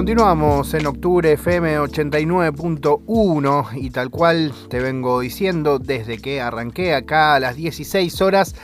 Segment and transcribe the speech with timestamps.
[0.00, 7.34] Continuamos en octubre FM 89.1 y tal cual te vengo diciendo desde que arranqué acá
[7.34, 8.54] a las 16 horas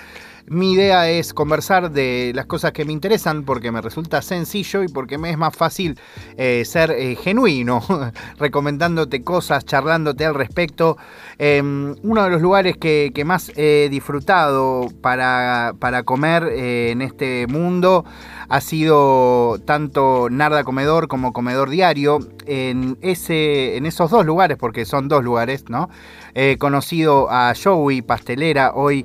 [0.49, 4.89] mi idea es conversar de las cosas que me interesan porque me resulta sencillo y
[4.89, 5.99] porque me es más fácil
[6.37, 7.83] eh, ser eh, genuino,
[8.39, 10.99] recomendándote cosas, charlándote al respecto.
[11.39, 17.47] Em, uno de los lugares que, más he disfrutado para, para comer eh, en este
[17.49, 18.05] mundo
[18.49, 22.21] ha sido tanto Narda Comedor como Comedor Diario.
[22.49, 25.91] En, ese, en esos dos lugares, porque son dos lugares, ¿no?
[26.33, 29.05] He conocido a Joey Pastelera, hoy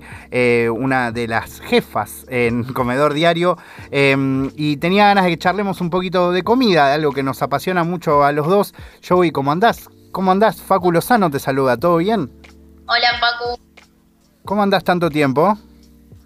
[0.72, 3.58] una de las jefas en Comedor Diario.
[3.90, 7.84] Em, y tenía ganas de que charlemos un poquito de comida, algo que nos apasiona
[7.84, 8.74] mucho a los dos.
[9.08, 9.90] Joey, ¿cómo andás?
[10.12, 10.62] ¿Cómo andás?
[10.62, 12.30] Facu Lozano te saluda, ¿todo bien?
[12.86, 13.60] Hola, Facu.
[14.44, 15.58] ¿Cómo andás tanto tiempo?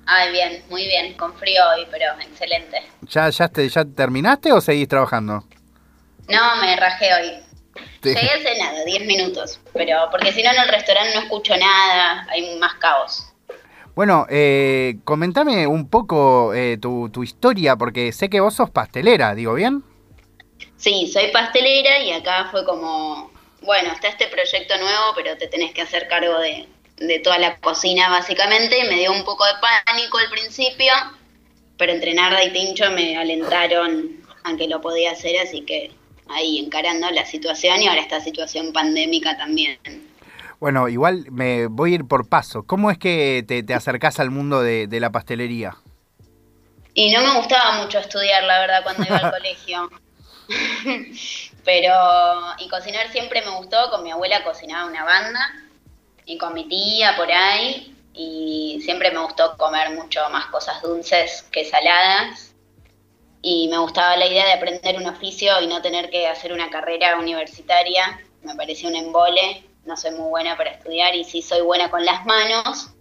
[0.08, 2.78] Ay, bien, muy bien, con frío hoy, pero excelente.
[3.02, 5.44] ¿Ya, ya, te, ya terminaste o seguís trabajando?
[6.28, 7.32] No, me rajé hoy.
[8.02, 12.26] Llegué hace nada, 10 minutos, pero porque si no en el restaurante no escucho nada,
[12.30, 13.35] hay más caos.
[13.96, 19.34] Bueno, eh, comentame un poco eh, tu, tu, historia, porque sé que vos sos pastelera,
[19.34, 19.84] ¿digo bien?
[20.76, 25.74] Sí, soy pastelera y acá fue como, bueno, está este proyecto nuevo, pero te tenés
[25.74, 26.68] que hacer cargo de,
[27.24, 28.84] toda la cocina básicamente.
[28.90, 29.54] Me dio un poco de
[29.86, 30.92] pánico al principio,
[31.78, 35.92] pero entre Narda y Tincho me alentaron a que lo podía hacer, así que
[36.28, 39.80] ahí encarando la situación y ahora esta situación pandémica también.
[40.60, 42.64] Bueno, igual me voy a ir por paso.
[42.64, 45.78] ¿Cómo es que te, te acercás al mundo de, la pastelería?
[46.94, 49.90] Y no me gustaba mucho estudiar, la verdad, cuando iba al colegio.
[51.66, 51.94] Pero,
[52.60, 53.90] y cocinar siempre me gustó.
[53.90, 55.40] Con mi abuela cocinaba una banda
[56.26, 57.94] y con mi tía por ahí.
[58.14, 62.54] Y siempre me gustó comer mucho más cosas dulces que saladas.
[63.42, 66.70] Y me gustaba la idea de aprender un oficio y no tener que hacer una
[66.70, 68.22] carrera universitaria.
[68.42, 72.04] Me parecía un embole no soy muy buena para estudiar y sí soy buena con
[72.04, 72.92] las manos,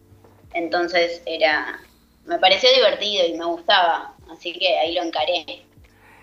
[0.53, 1.81] entonces era,
[2.27, 5.65] me pareció divertido y me gustaba, así que ahí lo encaré.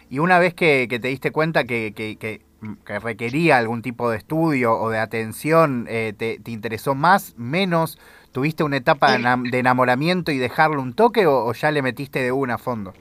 [0.10, 2.42] Y una vez que, te diste cuenta que, que,
[2.86, 7.98] requería algún tipo de estudio o de atención, eh, te, interesó más, menos?
[8.32, 12.32] ¿Tuviste una etapa de enamoramiento y dejarlo un toque o, o ya le metiste de
[12.32, 12.94] una a fondo?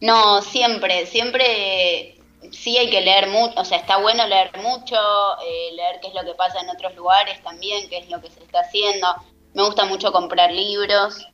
[0.00, 2.16] No, siempre, siempre
[2.50, 6.14] sí hay que leer mucho, o sea, está bueno leer mucho, eh, leer qué es
[6.14, 9.06] lo que pasa en otros lugares también, qué es lo que se está haciendo.
[9.54, 11.26] Me gusta mucho comprar libros.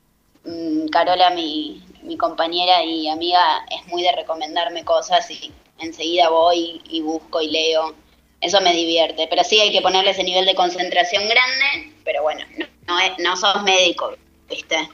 [0.44, 6.82] Mm, Carola, mi, mi compañera y amiga, es muy de recomendarme cosas y enseguida voy
[6.88, 7.94] y busco y leo.
[8.40, 12.44] Eso me divierte, pero sí hay que ponerle ese nivel de concentración grande, pero bueno,
[12.56, 14.12] no, no, no sos médico,
[14.48, 14.88] ¿viste?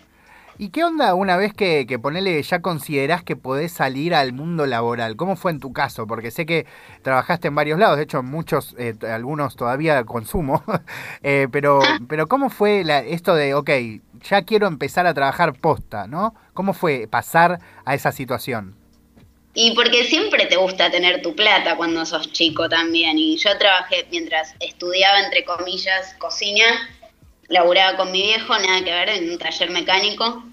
[0.57, 4.67] ¿Y qué onda una vez que, que ponele, ya considerás que podés salir al mundo
[4.67, 5.17] laboral?
[5.17, 6.07] ¿Cómo fue en tu caso?
[6.07, 6.65] Porque sé que
[7.03, 10.63] trabajaste en varios lados, de hecho muchos, eh, algunos todavía consumo,
[11.25, 13.71] eh, pero, pero ¿cómo fue la, esto de, ok,
[14.23, 16.35] ya quiero empezar a trabajar posta, ¿no?
[16.53, 18.77] ¿Cómo fue pasar a esa situación?
[19.55, 23.17] Y porque siempre te gusta tener tu plata cuando sos chico también.
[23.19, 26.65] Y yo trabajé mientras estudiaba, entre comillas, cocina
[27.49, 30.45] laburaba con mi viejo, nada que ver, en un taller mecánico.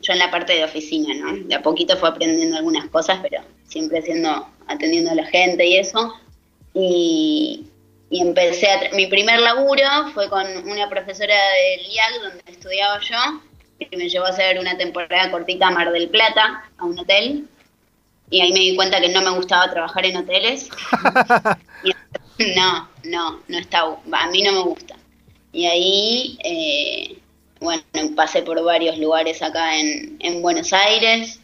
[0.00, 1.44] Yo en la parte de oficina, ¿no?
[1.46, 5.78] De a poquito fue aprendiendo algunas cosas, pero siempre siendo, atendiendo a la gente y
[5.78, 6.14] eso.
[6.74, 7.66] Y,
[8.10, 8.90] y empecé a...
[8.94, 13.40] Mi primer laburo fue con una profesora del IAC, donde estudiaba yo,
[13.78, 17.48] que me llevó a hacer una temporada cortita a Mar del Plata, a un hotel.
[18.28, 20.68] Y ahí me di cuenta que no me gustaba trabajar en hoteles.
[22.56, 23.80] no, no, no está...
[24.12, 24.96] A mí no me gusta.
[25.56, 27.18] Y ahí, eh,
[27.60, 27.82] bueno,
[28.14, 31.40] pasé por varios lugares acá en, en Buenos Aires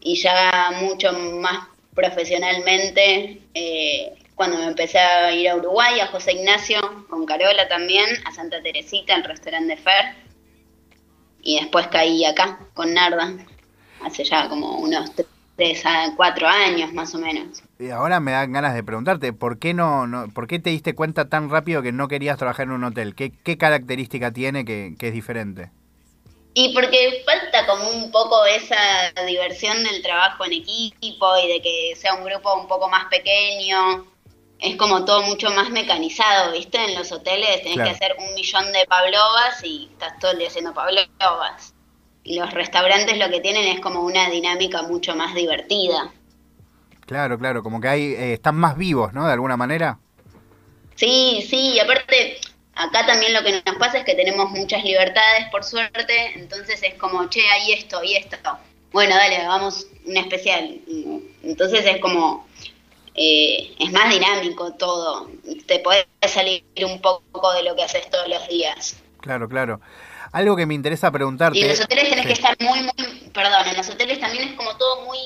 [0.00, 6.32] y ya mucho más profesionalmente, eh, cuando me empecé a ir a Uruguay, a José
[6.32, 10.16] Ignacio, con Carola también, a Santa Teresita, el restaurante de Fer,
[11.40, 13.36] y después caí acá con Narda,
[14.02, 15.12] hace ya como unos
[15.56, 17.62] tres a cuatro años más o menos.
[17.78, 20.94] Y ahora me dan ganas de preguntarte, ¿por qué no, no por qué te diste
[20.94, 23.14] cuenta tan rápido que no querías trabajar en un hotel?
[23.14, 25.70] ¿Qué, qué característica tiene que, es diferente?
[26.54, 31.94] Y porque falta como un poco esa diversión del trabajo en equipo y de que
[31.96, 34.06] sea un grupo un poco más pequeño.
[34.60, 36.78] Es como todo mucho más mecanizado, ¿viste?
[36.78, 40.46] En los hoteles tenés que hacer un millón de pavlovas y estás todo el día
[40.46, 41.74] haciendo pavlovas.
[42.24, 46.10] Los restaurantes lo que tienen es como una dinámica mucho más divertida.
[47.06, 49.26] Claro, claro, como que hay, eh, están más vivos, ¿no?
[49.26, 49.98] De alguna manera.
[50.94, 52.38] Sí, sí, y aparte,
[52.74, 56.94] acá también lo que nos pasa es que tenemos muchas libertades, por suerte, entonces es
[56.94, 58.36] como, che, hay esto y esto.
[58.92, 60.80] Bueno, dale, vamos un especial.
[61.42, 62.46] Entonces es como,
[63.14, 65.28] eh, es más dinámico todo.
[65.66, 69.02] Te puedes salir un poco de lo que haces todos los días.
[69.20, 69.80] Claro, claro.
[70.34, 71.56] Algo que me interesa preguntarte.
[71.56, 73.30] Y en los hoteles tenés que estar muy, muy.
[73.32, 75.18] Perdón, en los hoteles también es como todo muy.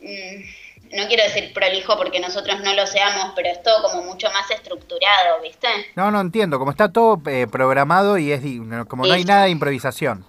[0.00, 4.26] Mm, no quiero decir prolijo porque nosotros no lo seamos, pero es todo como mucho
[4.32, 5.68] más estructurado, ¿viste?
[5.94, 6.58] No, no entiendo.
[6.58, 8.42] Como está todo eh, programado y es
[8.88, 10.24] como no hay nada de improvisación.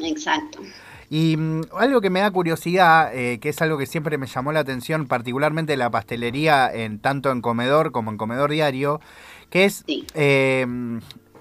[0.00, 0.60] Exacto.
[1.10, 4.52] Y mm, algo que me da curiosidad, eh, que es algo que siempre me llamó
[4.52, 9.00] la atención, particularmente la pastelería, en tanto en comedor como en comedor diario,
[9.50, 9.82] que es
[10.14, 10.64] eh,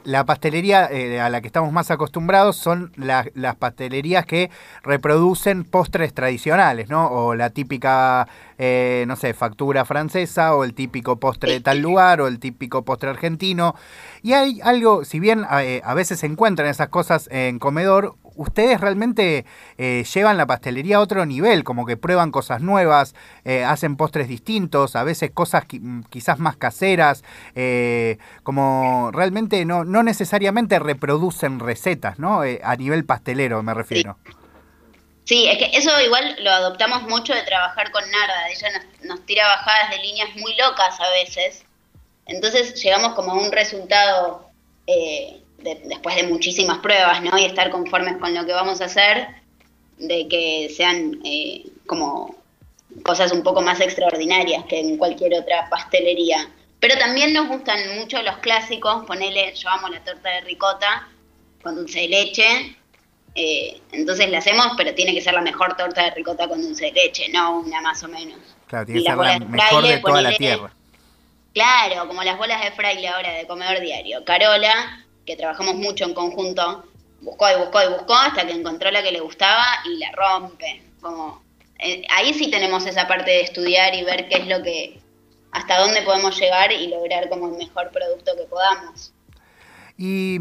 [0.10, 4.50] la pastelería eh, a la que estamos más acostumbrados son las pastelerías que
[4.82, 7.08] reproducen postres tradicionales, ¿no?
[7.12, 8.28] O la típica,
[8.58, 13.12] no sé, factura francesa, o el típico postre de tal lugar, o el típico postre
[13.12, 13.76] argentino.
[14.24, 19.46] Y hay algo, si bien a veces se encuentran esas cosas en comedor, ustedes realmente
[19.78, 23.14] eh, llevan la pastelería a otro nivel, como que prueban cosas nuevas,
[23.44, 27.24] eh, hacen postres distintos, a veces cosas mm, quizás más caseras,
[27.56, 32.42] eh, como realmente no, no necesariamente reproducen recetas, ¿no?
[32.42, 34.18] a nivel pastelero me refiero.
[35.26, 35.48] Sí.
[35.48, 39.46] es que eso igual lo adoptamos mucho de trabajar con Narda, ella nos, nos tira
[39.48, 41.66] bajadas de líneas muy locas a veces,
[42.26, 44.50] entonces llegamos como a un resultado
[45.62, 47.38] después de muchísimas pruebas, ¿no?
[47.38, 49.28] Y estar conformes con lo que vamos a hacer,
[49.98, 52.36] de que sean eh, como
[53.04, 56.50] cosas un poco más extraordinarias que en cualquier otra pastelería.
[56.80, 61.08] Pero también nos gustan mucho los clásicos, ponele, yo amo la torta de ricota
[61.62, 62.78] con dulce de leche,
[63.36, 66.86] eh, entonces la hacemos, pero tiene que ser la mejor torta de ricota con dulce
[66.86, 68.38] de leche, no una más o menos.
[68.68, 70.74] Claro, tiene que ser la mejor de toda la tierra.
[71.54, 74.24] Claro, como las bolas de fraile ahora de comedor diario.
[74.24, 76.86] Carola, que trabajamos mucho en conjunto,
[77.22, 80.82] buscó y buscó y buscó hasta que encontró la que le gustaba y la rompe.
[81.00, 81.44] Como,
[81.78, 85.00] eh, ahí sí tenemos esa parte de estudiar y ver qué es lo que,
[85.52, 89.14] hasta dónde podemos llegar y lograr como el mejor producto que podamos.
[90.00, 90.40] Y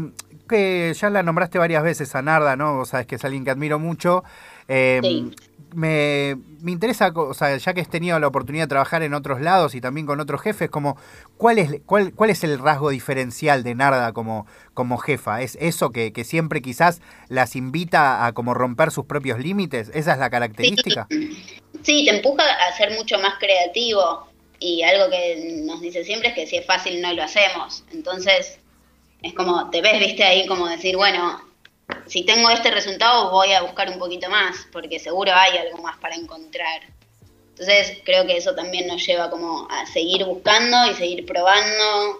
[0.49, 2.79] que ya la nombraste varias veces a Narda, ¿no?
[2.79, 4.23] O sabes que es alguien que admiro mucho.
[4.67, 5.31] Eh, sí
[5.73, 9.41] me, me, interesa, o sea, ya que has tenido la oportunidad de trabajar en otros
[9.41, 10.97] lados y también con otros jefes, como
[11.37, 15.41] ¿cuál es, cuál, cuál es el rasgo diferencial de Narda como, como jefa?
[15.41, 19.91] ¿Es eso que, que siempre quizás las invita a como romper sus propios límites?
[19.93, 21.07] ¿Esa es la característica?
[21.83, 22.05] Sí.
[22.05, 24.27] te empuja a ser mucho más creativo
[24.59, 27.83] y algo que nos dice siempre es que si es fácil no lo hacemos.
[27.91, 28.59] Entonces,
[29.21, 31.48] es como, te ves, viste, ahí como decir, bueno,
[32.07, 35.97] si tengo este resultado voy a buscar un poquito más, porque seguro hay algo más
[35.97, 36.81] para encontrar.
[37.49, 42.19] Entonces creo que eso también nos lleva como a seguir buscando y seguir probando.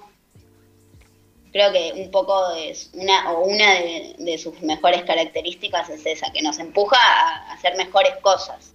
[1.52, 3.74] Creo que un poco es una o una
[4.18, 8.74] de, sus mejores características es esa, que nos empuja a hacer mejores cosas.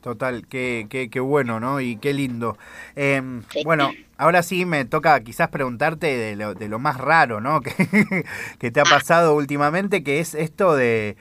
[0.00, 1.80] Total, qué, qué, qué bueno, ¿no?
[1.80, 2.56] Y qué lindo.
[2.96, 7.60] Em, bueno, ahora sí me toca quizás preguntarte de lo, de lo más raro, ¿no?
[8.58, 11.16] que, te ha pasado últimamente, que es esto de,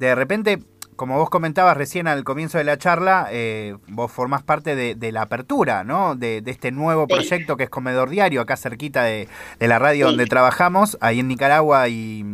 [0.00, 0.58] de repente,
[0.96, 5.22] como vos comentabas recién al comienzo de la charla, eh, vos formás parte de, la
[5.22, 6.16] apertura, ¿no?
[6.16, 9.28] De, este nuevo proyecto que es Comedor Diario, acá cerquita de,
[9.60, 12.24] la radio donde trabajamos, ahí en Nicaragua y,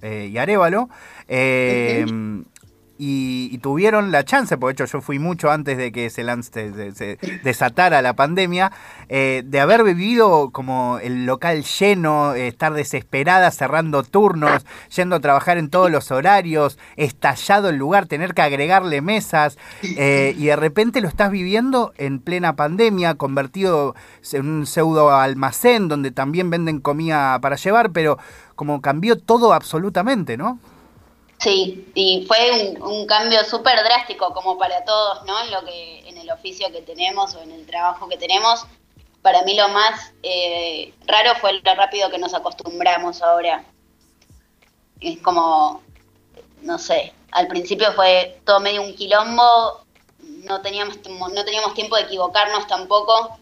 [0.00, 0.88] eh, y Arevalo.
[1.28, 2.06] Eh,
[3.04, 7.18] y, tuvieron la chance, por hecho yo fui mucho antes de que se, lance, se,
[7.42, 8.70] desatara la pandemia,
[9.08, 15.58] eh, de haber vivido como el local lleno, estar desesperada cerrando turnos, yendo a trabajar
[15.58, 21.00] en todos los horarios, estallado el lugar, tener que agregarle mesas, eh, y de repente
[21.00, 23.96] lo estás viviendo en plena pandemia, convertido
[24.30, 28.18] en un pseudo almacén donde también venden comida para llevar, pero
[28.54, 30.60] como cambió todo absolutamente, ¿no?
[31.42, 35.40] Sí, y fue un, cambio súper drástico como para todos, ¿no?
[35.42, 38.64] En lo que, en el oficio que tenemos o en el trabajo que tenemos.
[39.22, 43.64] Para mí lo más eh, raro fue lo rápido que nos acostumbramos ahora.
[45.00, 45.82] Es como,
[46.60, 49.84] no sé, al principio fue todo medio un quilombo,
[50.20, 53.36] no teníamos, no teníamos tiempo de equivocarnos tampoco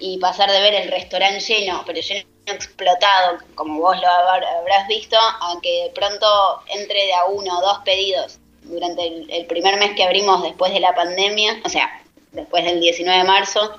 [0.00, 5.16] y pasar de ver el restaurante lleno, pero lleno explotado, como vos lo habrás visto,
[5.18, 6.26] a que de pronto
[6.68, 10.80] entre de a uno o dos pedidos durante el, primer mes que abrimos después de
[10.80, 13.78] la pandemia, o sea, después del 19 de marzo,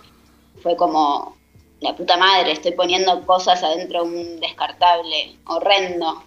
[0.62, 1.38] fue como,
[1.82, 6.24] la puta madre, estoy poniendo cosas adentro de un descartable horrendo.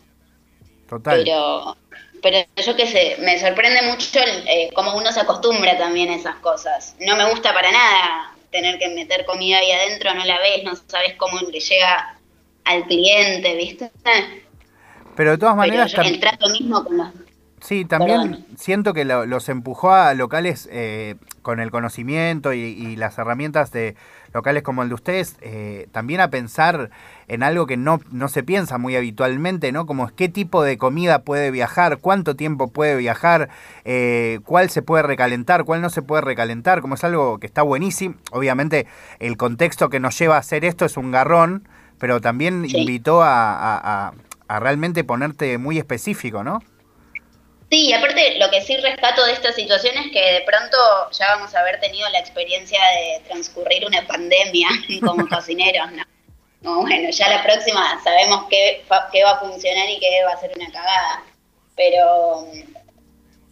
[0.88, 1.22] Total.
[1.24, 1.76] Pero,
[2.22, 6.36] pero yo qué sé, me sorprende mucho eh, cómo uno se acostumbra también a esas
[6.36, 6.96] cosas.
[7.00, 10.72] No me gusta para nada tener que meter comida ahí adentro, no la ves, no
[10.88, 12.19] sabes cómo le llega
[12.64, 13.90] al cliente, ¿viste?
[15.16, 15.92] Pero de todas maneras...
[15.94, 17.08] el trato mismo con los...
[17.60, 23.70] Sí, también siento que los empujó a locales eh, con el conocimiento y, las herramientas
[23.70, 23.96] de
[24.32, 26.90] locales como el de ustedes, eh, también a pensar
[27.28, 29.84] en algo que no, no se piensa muy habitualmente, ¿no?
[29.84, 33.50] Como es qué tipo de comida puede viajar, cuánto tiempo puede viajar,
[33.84, 37.62] eh, cuál se puede recalentar, cuál no se puede recalentar, como es algo que está
[37.62, 38.14] buenísimo.
[38.32, 38.86] Obviamente
[39.18, 41.68] el contexto que nos lleva a hacer esto es un garrón,
[42.00, 44.12] pero también invitó a,
[44.48, 46.60] a realmente ponerte muy específico, ¿no?
[47.70, 50.76] Sí, aparte lo que sí rescato de esta situación es que de pronto
[51.12, 54.68] ya vamos a haber tenido la experiencia de transcurrir una pandemia
[55.06, 56.82] como cocineros, ¿no?
[56.82, 60.52] bueno, ya la próxima sabemos qué, qué va a funcionar y qué va a ser
[60.56, 61.24] una cagada.
[61.74, 62.48] Pero,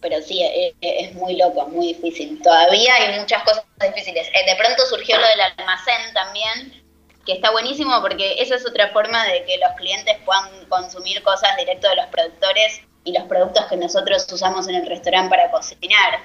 [0.01, 2.39] pero sí, es, es muy loco, muy difícil.
[2.43, 4.27] Todavía hay muchas cosas difíciles.
[4.27, 6.83] Eh, de pronto surgió lo del almacén también,
[7.29, 11.55] que está buenísimo porque esa es otra forma de que los clientes puedan consumir cosas
[11.59, 16.21] directo de los productores y los productos que nosotros usamos en el restaurante para cocinar.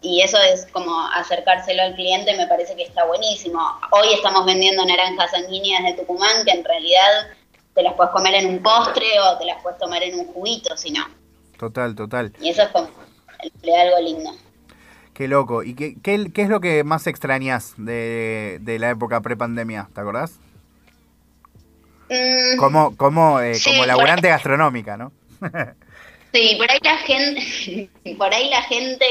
[0.00, 3.60] Y eso es como acercárselo al cliente, me parece que está buenísimo.
[3.90, 7.28] Hoy estamos vendiendo naranjas sanguíneas de Tucumán que en realidad
[7.74, 10.74] te las puedes comer en un postre o te las puedes tomar en un juguito,
[10.74, 11.06] si no.
[11.58, 12.32] Total, total.
[12.40, 12.88] Y eso es como
[13.78, 14.30] algo lindo.
[15.20, 15.62] Qué loco.
[15.62, 19.90] ¿Y qué, qué, qué es lo que más extrañas de, de la época prepandemia?
[19.94, 20.40] ¿Te acordás?
[22.08, 25.12] Mm, como como, eh, como laburante gastronómica, ¿no?
[26.32, 29.04] Sí, por ahí la gente, por ahí la gente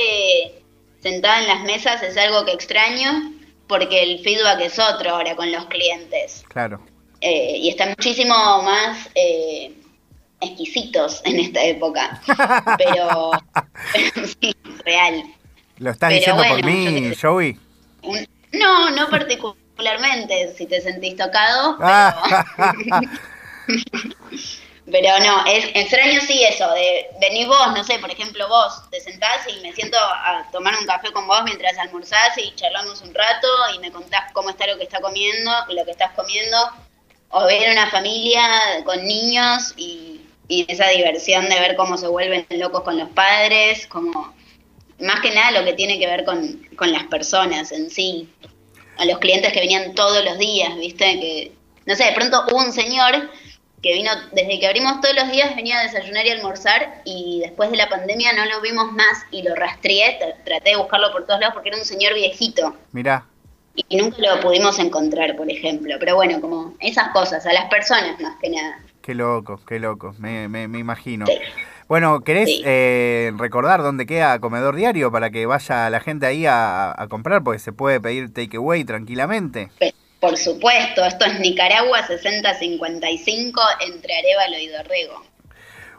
[0.99, 3.31] sentada en las mesas es algo que extraño
[3.67, 6.43] porque el feedback es otro ahora con los clientes.
[6.47, 6.81] Claro.
[7.21, 9.75] Eh, y están muchísimo más eh,
[10.41, 12.19] exquisitos en esta época.
[12.79, 13.31] Pero,
[14.41, 15.23] sí, real.
[15.79, 17.57] ¿Lo estás diciendo por mí, Joey?
[18.53, 21.77] no, no particularmente, si te sentís tocado.
[23.67, 24.09] Pero...
[24.91, 28.99] Pero no, es extraño sí eso, de venís vos, no sé, por ejemplo vos, te
[28.99, 33.13] sentás y me siento a tomar un café con vos mientras almorzás y charlamos un
[33.13, 36.57] rato y me contás cómo está lo que está comiendo, lo que estás comiendo,
[37.29, 38.43] o ver una familia
[38.83, 43.85] con niños y, y esa diversión de ver cómo se vuelven locos con los padres,
[43.87, 44.33] como
[44.99, 48.29] más que nada lo que tiene que ver con, con las personas en sí,
[48.97, 51.51] a los clientes que venían todos los días, viste, que,
[51.85, 53.29] no sé, de pronto hubo un señor
[53.81, 57.71] que vino desde que abrimos todos los días, venía a desayunar y almorzar y después
[57.71, 61.39] de la pandemia no lo vimos más y lo rastreé, traté de buscarlo por todos
[61.39, 62.75] lados porque era un señor viejito.
[62.91, 63.25] Mirá.
[63.75, 65.95] Y nunca lo pudimos encontrar, por ejemplo.
[65.99, 68.79] Pero bueno, como esas cosas, a las personas más que nada.
[69.01, 71.25] Qué loco, qué loco, me, me, me imagino.
[71.89, 76.93] Bueno, ¿querés eh, recordar dónde queda Comedor Diario para que vaya la gente ahí a,
[76.95, 77.43] a comprar?
[77.43, 79.71] Porque se puede pedir takeaway tranquilamente.
[80.19, 85.23] Por supuesto, esto es Nicaragua 6055 entre Arevalo y Dorrego.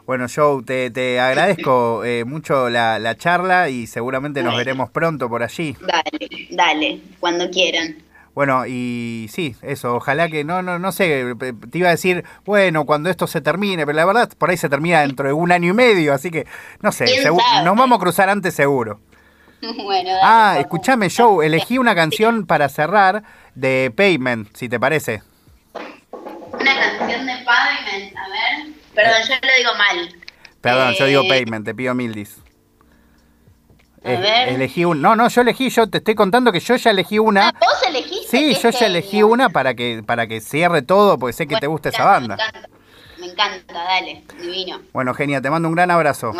[0.05, 5.27] Bueno, Joe, te, te agradezco eh, mucho la, la, charla y seguramente nos veremos pronto
[5.27, 5.75] por allí.
[5.81, 7.97] Dale, dale, cuando quieran.
[8.33, 11.25] Bueno, y sí, eso, ojalá que no, no, no sé,
[11.69, 14.69] te iba a decir, bueno, cuando esto se termine, pero la verdad, por ahí se
[14.69, 16.47] termina dentro de un año y medio, así que,
[16.81, 17.05] no sé,
[17.65, 18.99] nos vamos a cruzar antes seguro.
[19.61, 23.21] Bueno, ah, escúchame, Joe, elegí una canción para cerrar
[23.53, 25.21] de Payment, si te parece.
[26.51, 28.73] Una canción de Payment, a ver.
[28.95, 30.15] Perdón, yo lo digo mal.
[30.61, 32.40] Perdón, yo digo eh, Payment, te pido mil dis.
[34.03, 34.49] A ver.
[34.49, 37.49] Elegí un, no, no, yo elegí, yo te estoy contando que yo ya elegí una.
[37.49, 38.27] Ah, ¿Vos elegiste?
[38.27, 41.67] Sí, yo ya elegí una para que, para que cierre todo, porque sé que te
[41.67, 42.35] gusta esa banda.
[42.35, 42.69] Me encanta,
[43.19, 44.81] me encanta, dale, divino.
[44.93, 46.31] Bueno, genia, te mando un gran abrazo.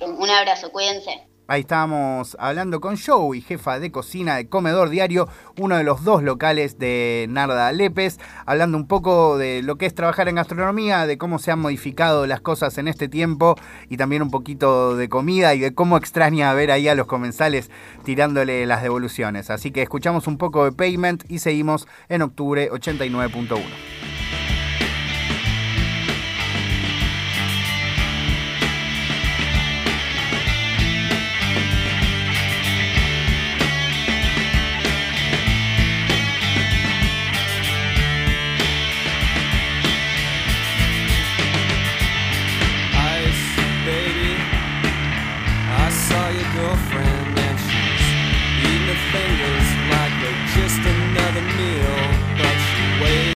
[0.00, 1.26] Un abrazo, cuídense.
[1.48, 6.22] Ahí estamos hablando con Joey, jefa de cocina de Comedor Diario, uno de los dos
[6.22, 11.18] locales de Narda Lepes, hablando un poco de lo que es trabajar en gastronomía, de
[11.18, 13.56] cómo se han modificado las cosas en este tiempo
[13.88, 17.70] y también un poquito de comida y de cómo extraña ver ahí a los comensales
[18.04, 19.50] tirándole las devoluciones.
[19.50, 24.11] Así que escuchamos un poco de Payment y seguimos en octubre 89.1.